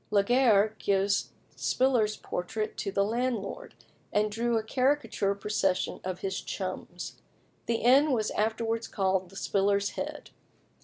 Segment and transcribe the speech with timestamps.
[0.09, 1.11] Laguerre gave
[1.55, 3.75] Spiller's portrait to the landlord,
[4.11, 7.21] and drew a caricature procession of his "chums."
[7.67, 10.31] The inn was afterwards called the "Spiller's Head."